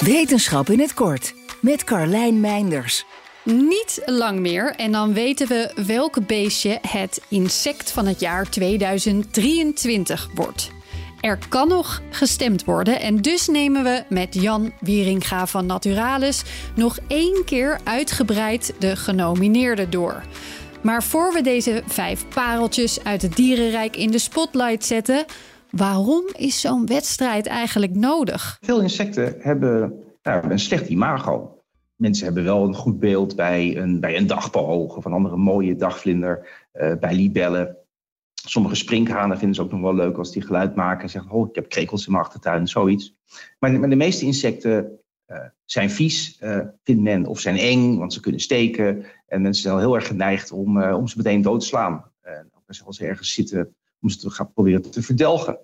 [0.00, 3.04] Wetenschap in het kort met Carlijn Meinders.
[3.42, 10.28] Niet lang meer en dan weten we welk beestje het insect van het jaar 2023
[10.34, 10.70] wordt.
[11.20, 16.42] Er kan nog gestemd worden en dus nemen we met Jan Wieringa van Naturalis
[16.74, 20.22] nog één keer uitgebreid de genomineerden door.
[20.82, 25.24] Maar voor we deze vijf pareltjes uit het dierenrijk in de spotlight zetten,
[25.70, 28.58] waarom is zo'n wedstrijd eigenlijk nodig?
[28.60, 31.60] Veel insecten hebben nou, een slecht imago.
[31.96, 36.48] Mensen hebben wel een goed beeld bij een, bij een of een andere mooie dagvlinder,
[36.74, 37.76] uh, bij libellen.
[38.34, 41.48] Sommige sprinkhanen vinden ze ook nog wel leuk als die geluid maken en zeggen: Oh,
[41.48, 43.14] ik heb krekels in mijn achtertuin, zoiets.
[43.58, 48.12] Maar, maar de meeste insecten uh, zijn vies, uh, vindt men, of zijn eng, want
[48.12, 49.04] ze kunnen steken.
[49.26, 52.04] En mensen zijn al heel erg geneigd om, om ze meteen dood te slaan.
[52.84, 55.52] als ze ergens zitten, om ze te gaan proberen te verdelgen.
[55.54, 55.62] En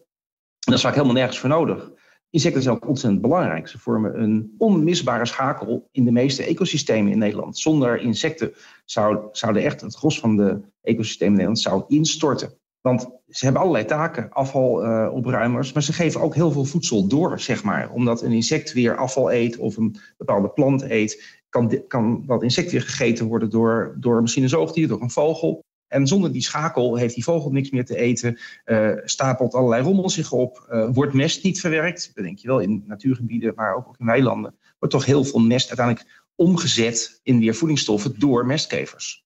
[0.58, 1.90] dat is vaak helemaal nergens voor nodig.
[2.30, 3.68] Insecten zijn ook ontzettend belangrijk.
[3.68, 7.58] Ze vormen een onmisbare schakel in de meeste ecosystemen in Nederland.
[7.58, 8.52] Zonder insecten
[8.84, 12.58] zou, zouden echt het gros van de ecosystemen in Nederland zou instorten.
[12.80, 17.40] Want ze hebben allerlei taken, afvalopruimers, uh, maar ze geven ook heel veel voedsel door,
[17.40, 17.90] zeg maar.
[17.90, 22.70] Omdat een insect weer afval eet of een bepaalde plant eet, kan, kan dat insect
[22.70, 25.64] weer gegeten worden door, door misschien een zoogdier, door een vogel.
[25.92, 30.10] En zonder die schakel heeft die vogel niks meer te eten, uh, stapelt allerlei rommel
[30.10, 32.10] zich op, uh, wordt mest niet verwerkt.
[32.14, 35.68] Dat denk je wel in natuurgebieden, maar ook in weilanden, wordt toch heel veel mest
[35.68, 39.24] uiteindelijk omgezet in weer voedingsstoffen door mestkevers.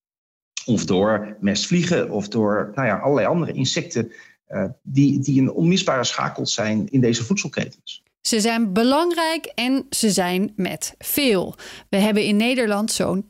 [0.65, 4.13] Of door mestvliegen of door nou ja, allerlei andere insecten
[4.49, 8.05] uh, die, die een onmisbare schakel zijn in deze voedselketens.
[8.27, 11.55] Ze zijn belangrijk en ze zijn met veel.
[11.89, 13.27] We hebben in Nederland zo'n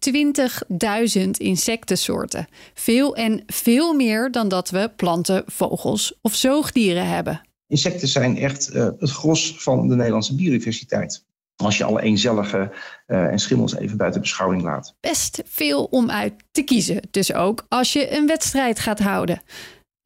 [1.18, 2.46] 20.000 insectensoorten.
[2.74, 7.40] Veel en veel meer dan dat we planten, vogels of zoogdieren hebben.
[7.66, 11.24] Insecten zijn echt uh, het gros van de Nederlandse biodiversiteit.
[11.56, 12.72] Als je alle eenzellige
[13.06, 14.94] uh, en schimmels even buiten beschouwing laat.
[15.00, 17.00] Best veel om uit te kiezen.
[17.10, 19.42] Dus ook als je een wedstrijd gaat houden.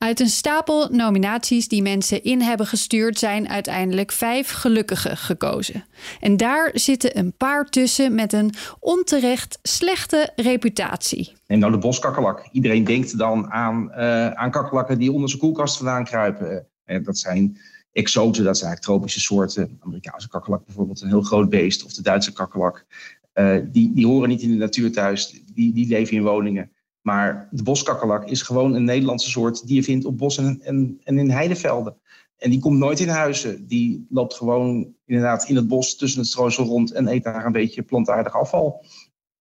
[0.02, 5.84] Uit een stapel nominaties die mensen in hebben gestuurd, zijn uiteindelijk vijf gelukkigen gekozen.
[6.20, 11.32] En daar zitten een paar tussen met een onterecht slechte reputatie.
[11.46, 12.48] Neem nou de boskakkerlak.
[12.52, 16.66] Iedereen denkt dan aan, uh, aan kakkerlakken die onder zijn koelkast vandaan kruipen.
[16.86, 17.58] Uh, dat zijn
[17.92, 19.68] exoten, dat zijn eigenlijk tropische soorten.
[19.68, 21.84] De Amerikaanse kakkerlak bijvoorbeeld, een heel groot beest.
[21.84, 22.86] Of de Duitse kakkerlak.
[23.34, 25.42] Uh, die, die horen niet in de natuur thuis.
[25.54, 26.70] Die, die leven in woningen.
[27.02, 31.00] Maar de boskakkerlak is gewoon een Nederlandse soort die je vindt op bos en, en,
[31.04, 31.96] en in heidevelden.
[32.36, 33.66] En die komt nooit in huizen.
[33.66, 37.52] Die loopt gewoon inderdaad in het bos tussen het strooisel rond en eet daar een
[37.52, 38.84] beetje plantaardig afval.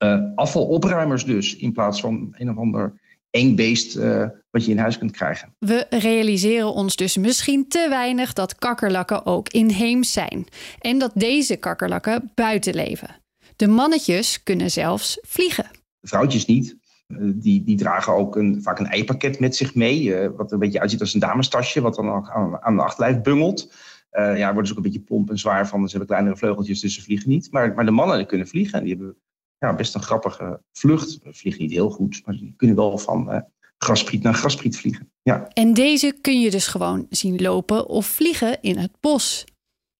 [0.03, 2.99] Uh, afvalopruimers dus, in plaats van een of ander
[3.29, 5.55] eng beest uh, wat je in huis kunt krijgen.
[5.59, 10.45] We realiseren ons dus misschien te weinig dat kakkerlakken ook inheems zijn.
[10.79, 13.15] En dat deze kakkerlakken buiten leven.
[13.55, 15.67] De mannetjes kunnen zelfs vliegen.
[15.99, 16.77] De vrouwtjes niet.
[17.17, 20.03] Die, die dragen ook een, vaak een eipakket met zich mee.
[20.03, 22.29] Uh, wat een beetje uitziet als een damestasje, wat dan ook
[22.61, 23.73] aan, de achterlijf bungelt.
[24.11, 25.83] Uh, ja, worden ze ook een beetje plomp en zwaar van.
[25.83, 27.51] Ze hebben kleinere vleugeltjes, dus ze vliegen niet.
[27.51, 28.79] Maar, maar de mannen kunnen vliegen.
[28.79, 29.15] En die hebben
[29.57, 31.19] ja, best een grappige vlucht.
[31.23, 33.45] Vliegen niet heel goed, maar die kunnen wel van
[33.77, 35.11] graspriet naar graspriet vliegen.
[35.21, 35.47] Ja.
[35.47, 39.45] En deze kun je dus gewoon zien lopen of vliegen in het bos.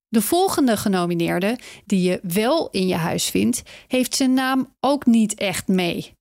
[0.07, 5.33] De volgende genomineerde, die je wel in je huis vindt, heeft zijn naam ook niet
[5.33, 6.17] echt mee.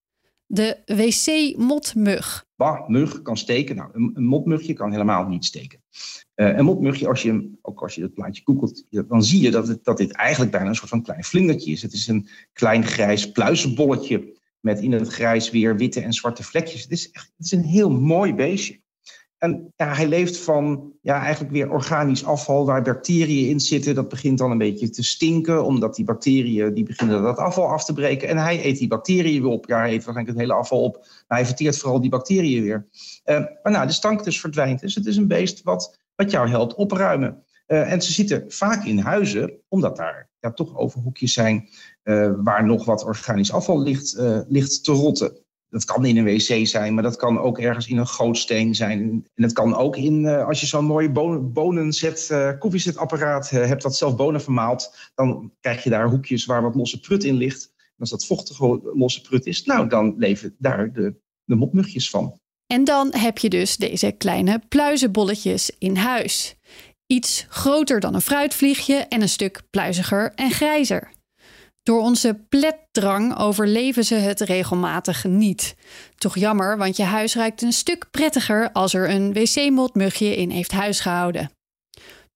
[0.50, 2.46] De wc-motmug.
[2.56, 3.76] Bah, mug kan steken.
[3.76, 5.82] Nou, een, motmugje kan helemaal niet steken.
[6.36, 9.68] Uh, een motmugje, als je, ook als je het plaatje googelt, dan zie je dat,
[9.68, 11.82] het, dat dit eigenlijk bijna een soort van klein vlindertje is.
[11.82, 16.82] Het is een klein grijs pluizenbolletje met in het grijs weer witte en zwarte vlekjes.
[16.82, 18.80] Het is, echt, het is een heel mooi beestje.
[19.38, 23.94] En hij leeft van ja, eigenlijk weer organisch afval waar bacteriën in zitten.
[23.94, 27.84] Dat begint dan een beetje te stinken, omdat die bacteriën die beginnen dat afval af
[27.84, 28.28] te breken.
[28.28, 29.66] En hij eet die bacteriën weer op.
[29.66, 30.96] Ja, hij eet waarschijnlijk het hele afval op.
[31.26, 32.86] Maar hij verteert vooral die bacteriën weer.
[33.24, 34.80] Uh, maar nou, de stank dus verdwijnt.
[34.80, 37.44] Dus het is een beest wat, wat jou helpt opruimen.
[37.66, 41.68] Uh, en ze zitten vaak in huizen, omdat daar ja, toch overhoekjes zijn
[42.04, 44.16] uh, waar nog wat organisch afval ligt,
[44.48, 45.46] ligt te rotten.
[45.70, 49.26] Dat kan in een wc zijn, maar dat kan ook ergens in een gootsteen zijn.
[49.34, 53.66] En het kan ook in, uh, als je zo'n mooie bonen, bonenzet, uh, koffiezetapparaat uh,
[53.66, 57.36] hebt dat zelf bonen vermaalt, dan krijg je daar hoekjes waar wat losse prut in
[57.36, 57.72] ligt.
[57.76, 62.40] En als dat vochtige losse prut is, nou dan leven daar de, de mopmugjes van.
[62.66, 66.56] En dan heb je dus deze kleine pluizenbolletjes in huis.
[67.06, 71.10] Iets groter dan een fruitvliegje en een stuk pluiziger en grijzer.
[71.88, 75.76] Door onze pletdrang overleven ze het regelmatig niet.
[76.16, 80.72] Toch jammer, want je huis ruikt een stuk prettiger als er een wc-motmugje in heeft
[80.72, 81.50] huisgehouden.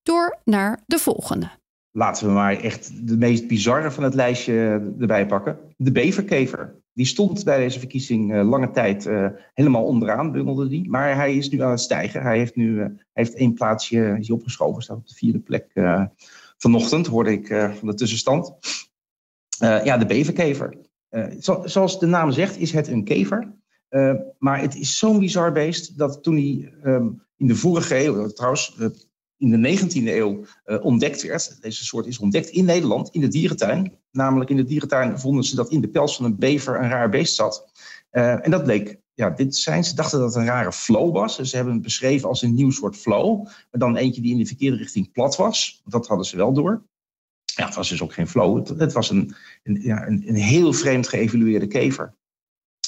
[0.03, 1.49] Door naar de volgende.
[1.91, 4.53] laten we maar echt de meest bizarre van het lijstje
[4.99, 5.59] erbij pakken.
[5.77, 6.75] De beverkever.
[6.93, 10.89] Die stond bij deze verkiezing uh, lange tijd uh, helemaal onderaan, bungelde die.
[10.89, 12.21] Maar hij is nu aan het stijgen.
[12.21, 15.71] Hij heeft nu uh, heeft één plaatsje opgeschoven, staat op de vierde plek
[16.57, 18.53] vanochtend, hoorde ik van de tussenstand.
[19.67, 20.77] Ja, de beverkever.
[21.39, 23.55] Zo, zoals de naam zegt, is het een kever.
[24.37, 28.77] maar het is zo'n bizar beest dat toen hij um, in de vorige eeuw, trouwens,
[29.37, 30.45] in de 19e eeuw
[30.81, 31.61] ontdekt werd.
[31.61, 33.93] Deze soort is ontdekt in Nederland, in de dierentuin.
[34.11, 37.09] Namelijk in de dierentuin vonden ze dat in de pels van een bever een raar
[37.09, 37.71] beest zat.
[38.11, 41.37] En dat bleek, ja, dit zijn, ze dachten dat het een rare flow was.
[41.37, 43.43] Dus ze hebben het beschreven als een nieuw soort flow.
[43.45, 45.81] Maar dan eentje die in de verkeerde richting plat was.
[45.85, 46.83] Dat hadden ze wel door.
[47.55, 48.79] Ja, het was dus ook geen flow.
[48.79, 52.15] Het, was een, een, ja, een, een heel vreemd geëvalueerde kever.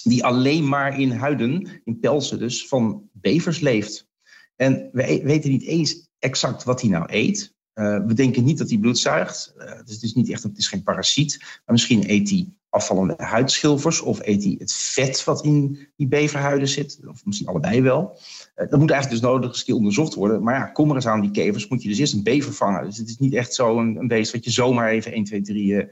[0.03, 4.07] Die alleen maar in huiden, in pelzen dus, van bevers leeft.
[4.55, 7.53] En we weten niet eens exact wat hij nou eet.
[7.73, 9.53] Uh, we denken niet dat hij bloed zuigt.
[9.57, 11.37] Uh, dus het is niet echt, het is geen parasiet.
[11.39, 16.67] Maar misschien eet hij afvallende huidschilfers of eet hij het vet wat in die beverhuiden
[16.67, 16.99] zit.
[17.07, 18.19] Of misschien allebei wel.
[18.55, 20.43] Uh, dat moet eigenlijk dus nodig keer onderzocht worden.
[20.43, 22.85] Maar ja, kom er eens aan die kevers, moet je dus eerst een bever vangen.
[22.85, 25.41] Dus het is niet echt zo een, een beest wat je zomaar even 1, 2,
[25.41, 25.89] 3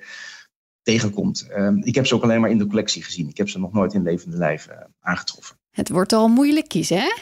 [0.81, 1.47] tegenkomt.
[1.81, 3.29] ik heb ze ook alleen maar in de collectie gezien.
[3.29, 4.67] Ik heb ze nog nooit in levende lijf
[4.99, 5.55] aangetroffen.
[5.71, 7.13] Het wordt al moeilijk kiezen, hè?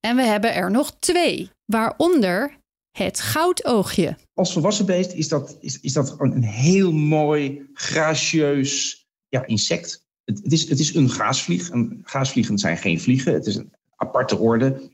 [0.00, 2.58] En we hebben er nog twee, waaronder
[2.90, 4.16] het goudoogje.
[4.34, 8.99] Als volwassen beest is dat, is, is dat een heel mooi, gracieus
[9.30, 10.08] ja, insect.
[10.24, 11.70] Het, is, het is een gaasvlieg.
[11.70, 13.32] En gaasvliegen zijn geen vliegen.
[13.32, 14.90] Het is een aparte orde.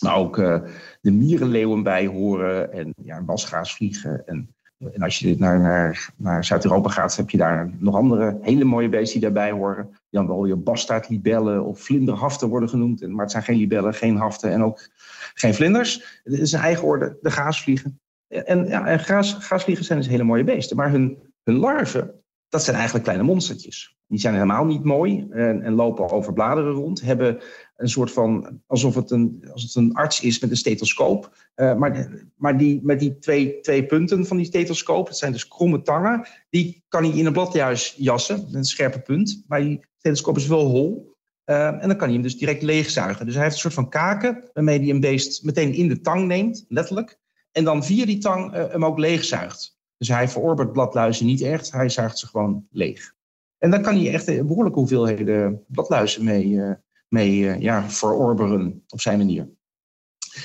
[0.00, 0.62] Maar ook uh,
[1.00, 4.26] de mierenleeuwen bij horen en ja, wasgaasvliegen.
[4.26, 4.54] En,
[4.92, 8.88] en als je naar, naar, naar Zuid-Europa gaat, heb je daar nog andere hele mooie
[8.88, 9.84] beesten die daarbij horen.
[9.90, 13.08] Die dan wel je bastaardlibellen of vlinderhaften worden genoemd.
[13.08, 14.88] Maar het zijn geen libellen, geen haften en ook
[15.34, 16.20] geen vlinders.
[16.24, 18.00] Het is een eigen orde, de gaasvliegen.
[18.28, 20.76] En, ja, en gaas, gaasvliegen zijn dus hele mooie beesten.
[20.76, 22.19] Maar hun, hun larven,
[22.50, 23.98] dat zijn eigenlijk kleine monstertjes.
[24.06, 27.00] Die zijn helemaal niet mooi en, en, lopen over bladeren rond.
[27.00, 27.38] Hebben
[27.76, 31.36] een soort van, alsof het een, als het een arts is met een stethoscoop.
[31.56, 35.48] Uh, maar maar die, met die twee, twee punten van die stethoscoop, het zijn dus
[35.48, 36.26] kromme tangen.
[36.50, 39.44] Die kan hij in een bladjuis jassen, een scherpe punt.
[39.46, 41.14] Maar die stethoscoop is wel hol.
[41.46, 43.26] Uh, en dan kan hij hem dus direct leegzuigen.
[43.26, 46.26] Dus hij heeft een soort van kaken waarmee hij een beest meteen in de tang
[46.26, 47.18] neemt, letterlijk.
[47.52, 49.78] En dan via die tang uh, hem ook leegzuigt.
[50.00, 53.14] Dus hij verorbert bladluizen niet echt, hij zuigt ze gewoon leeg.
[53.58, 56.72] En dan kan hij echt behoorlijke hoeveelheden bladluizen mee, uh,
[57.08, 59.48] mee ja, verorberen op zijn manier.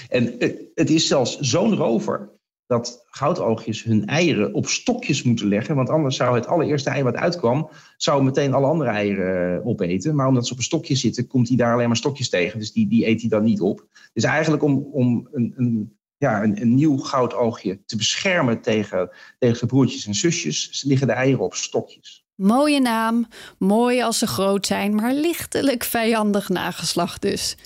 [0.10, 0.36] En
[0.74, 2.30] het is zelfs zo'n rover
[2.66, 5.76] dat goudoogjes hun eieren op stokjes moeten leggen.
[5.76, 10.16] Want anders zou het allereerste ei wat uitkwam, zou meteen alle andere eieren eh, opeten.
[10.16, 12.60] Maar omdat ze op een stokje zitten, komt hij daar alleen maar stokjes tegen.
[12.60, 13.88] Dus die, die eet hij dan niet op.
[14.14, 19.10] Dus eigenlijk om, om een, een, ja, een, een nieuw goudoogje te beschermen tegen,
[19.40, 22.26] tegen zijn broertjes en zusjes, liggen de eieren op stokjes.
[22.36, 23.28] Mooie naam,
[23.58, 27.58] mooi als ze groot zijn, maar lichtelijk vijandig nageslacht dus.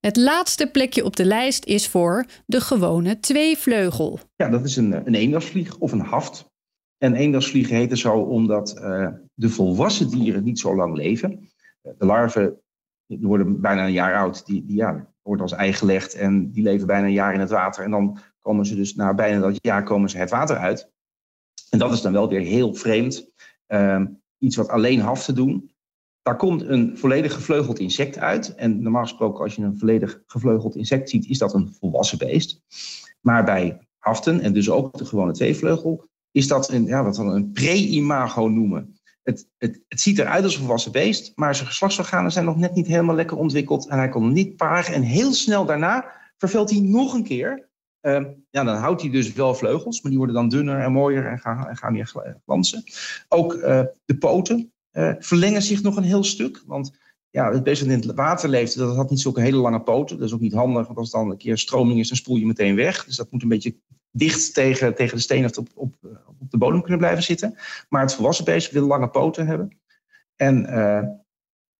[0.00, 4.20] Het laatste plekje op de lijst is voor de gewone tweevleugel.
[4.36, 6.52] Ja, dat is een, een eendagsvlieg of een haft.
[6.98, 11.48] En eendagsvliegen heten zo omdat uh, de volwassen dieren niet zo lang leven.
[11.82, 12.58] De larven
[13.06, 16.62] die worden bijna een jaar oud, die, die ja, worden als ei gelegd en die
[16.62, 17.84] leven bijna een jaar in het water.
[17.84, 20.92] En dan komen ze dus na bijna dat jaar komen ze het water uit.
[21.70, 23.30] En dat is dan wel weer heel vreemd.
[23.68, 24.02] Uh,
[24.38, 25.70] iets wat alleen haften doen.
[26.22, 28.54] Daar komt een volledig gevleugeld insect uit.
[28.54, 32.62] En normaal gesproken, als je een volledig gevleugeld insect ziet, is dat een volwassen beest.
[33.20, 37.22] Maar bij haften, en dus ook de gewone tweevleugel, is dat een, ja, wat we
[37.22, 38.96] een pre-imago noemen.
[39.24, 42.86] Het, het, ziet eruit als een volwassen beest, maar zijn geslachtsorganen zijn nog net niet
[42.86, 43.88] helemaal lekker ontwikkeld.
[43.88, 44.94] En hij kon niet paren.
[44.94, 47.68] En heel snel daarna vervelt hij nog een keer.
[48.00, 51.26] Uh, ja, dan houdt hij dus wel vleugels, maar die worden dan dunner en mooier
[51.26, 52.06] en gaan, en gaan
[52.44, 52.84] glanzen.
[53.28, 56.62] Ook uh, de poten, uh, verlengen zich nog een heel stuk.
[56.66, 56.98] Want
[57.30, 60.18] ja, het beest dat in het water leeft, dat had niet zulke hele lange poten.
[60.18, 62.46] Dat is ook niet handig, want als dan een keer stroming is, dan spoel je
[62.46, 63.04] meteen weg.
[63.04, 63.76] Dus dat moet een beetje
[64.16, 65.94] dicht tegen, tegen de stenen op, op,
[66.38, 67.54] op de bodem kunnen blijven zitten.
[67.88, 69.78] Maar het volwassen beest wil lange poten hebben.
[70.36, 71.02] En uh,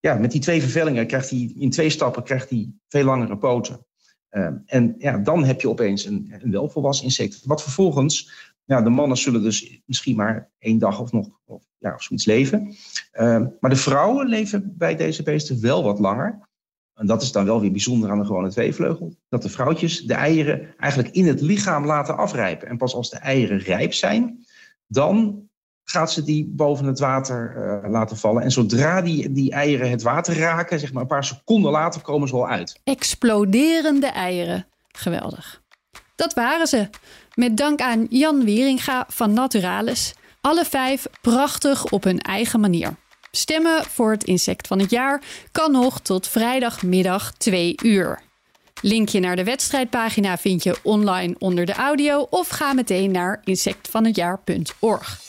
[0.01, 3.87] ja, met die twee vervellingen krijgt hij in twee stappen krijgt hij veel langere poten.
[4.31, 7.45] Uh, en ja, dan heb je opeens een, een welvolwassen insect.
[7.45, 8.33] Wat vervolgens
[8.65, 12.25] ja, de mannen zullen dus misschien maar één dag of nog of, ja, of zoiets
[12.25, 12.77] leven.
[13.13, 16.49] Uh, maar de vrouwen leven bij deze beesten wel wat langer.
[16.95, 19.15] En dat is dan wel weer bijzonder aan de gewone tweevleugel.
[19.29, 22.69] Dat de vrouwtjes de eieren eigenlijk in het lichaam laten afrijpen.
[22.69, 24.45] En pas als de eieren rijp zijn,
[24.87, 25.43] dan
[25.85, 28.43] gaat ze die boven het water uh, laten vallen.
[28.43, 32.29] En zodra die, die eieren het water raken, zeg maar een paar seconden later, komen
[32.29, 32.81] ze al uit.
[32.85, 34.67] Exploderende eieren.
[34.89, 35.63] Geweldig.
[36.17, 36.89] Dat waren ze.
[37.35, 40.15] Met dank aan Jan Wieringa van Naturalis.
[40.41, 42.97] Alle vijf prachtig op hun eigen manier.
[43.37, 45.23] Stemmen voor het insect van het jaar
[45.53, 48.23] kan nog tot vrijdagmiddag 2 uur.
[48.81, 55.21] Linkje naar de wedstrijdpagina vind je online onder de audio of ga meteen naar insectvanhetjaar.org.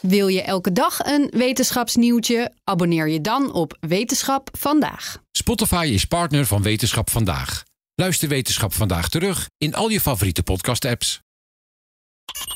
[0.00, 2.52] Wil je elke dag een wetenschapsnieuwtje?
[2.64, 5.18] Abonneer je dan op Wetenschap vandaag.
[5.32, 7.62] Spotify is partner van Wetenschap vandaag.
[7.94, 11.20] Luister Wetenschap vandaag terug in al je favoriete podcast-apps.